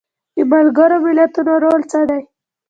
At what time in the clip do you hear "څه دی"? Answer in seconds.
1.91-2.21